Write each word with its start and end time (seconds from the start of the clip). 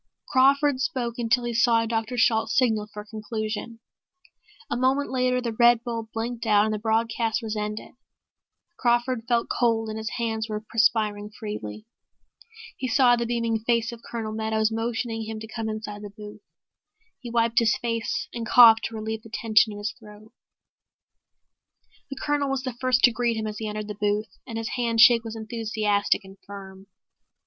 Crawford 0.29 0.81
spoke 0.81 1.19
until 1.19 1.43
he 1.43 1.53
saw 1.53 1.85
Dr. 1.85 2.17
Shalt 2.17 2.49
signal 2.49 2.87
for 2.87 3.01
a 3.01 3.05
conclusion. 3.05 3.81
A 4.67 4.75
moment 4.75 5.11
later 5.11 5.39
the 5.39 5.53
red 5.53 5.83
bulb 5.83 6.09
blinked 6.11 6.47
out 6.47 6.65
and 6.65 6.73
the 6.73 6.79
broadcast 6.79 7.43
was 7.43 7.55
ended. 7.55 7.91
Crawford 8.77 9.21
felt 9.27 9.47
cold 9.47 9.89
and 9.89 9.99
his 9.99 10.09
hands 10.17 10.49
were 10.49 10.59
perspiring 10.67 11.29
freely. 11.29 11.85
He 12.75 12.87
saw 12.87 13.15
the 13.15 13.27
beaming 13.27 13.59
face 13.59 13.91
of 13.91 14.01
Colonel 14.01 14.33
Meadows 14.33 14.71
motioning 14.71 15.25
him 15.27 15.39
to 15.39 15.45
come 15.47 15.69
inside 15.69 16.01
the 16.01 16.09
booth. 16.09 16.41
He 17.19 17.29
wiped 17.29 17.59
his 17.59 17.77
face, 17.77 18.27
and 18.33 18.43
coughed 18.43 18.85
to 18.85 18.95
relieve 18.95 19.21
the 19.21 19.29
tension 19.31 19.71
in 19.71 19.77
his 19.77 19.93
throat. 19.99 20.33
The 22.09 22.15
Colonel 22.19 22.49
was 22.49 22.63
the 22.63 22.73
first 22.73 23.03
to 23.03 23.11
greet 23.11 23.37
him 23.37 23.45
as 23.45 23.59
he 23.59 23.67
entered 23.67 23.87
the 23.87 23.93
booth, 23.93 24.29
and 24.47 24.57
his 24.57 24.69
handshake 24.69 25.23
was 25.23 25.35
enthusiastic 25.35 26.21
and 26.23 26.37
firm. 26.47 26.85
Dr. 26.85 26.89